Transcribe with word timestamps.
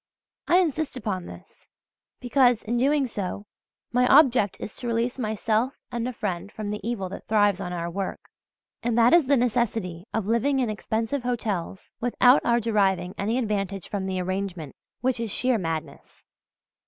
I 0.47 0.57
insist 0.57 0.97
upon 0.97 1.27
this, 1.27 1.69
because, 2.19 2.63
in 2.63 2.79
so 2.79 2.87
doing, 2.87 3.45
my 3.91 4.07
object 4.07 4.57
is 4.59 4.75
to 4.77 4.87
release 4.87 5.19
myself 5.19 5.75
and 5.91 6.07
a 6.07 6.11
friend 6.11 6.51
from 6.51 6.71
the 6.71 6.79
evil 6.81 7.07
that 7.09 7.27
thrives 7.27 7.61
on 7.61 7.71
our 7.71 7.87
work, 7.87 8.19
and 8.81 8.97
that 8.97 9.13
is 9.13 9.27
the 9.27 9.37
necessity 9.37 10.07
of 10.11 10.25
living 10.25 10.59
in 10.59 10.71
expensive 10.71 11.21
hotels 11.21 11.93
without 12.01 12.41
our 12.43 12.59
deriving 12.59 13.13
any 13.15 13.37
advantage 13.37 13.89
from 13.89 14.07
the 14.07 14.19
arrangement 14.19 14.75
which 15.01 15.19
is 15.19 15.31
sheer 15.31 15.59
madness. 15.59 16.25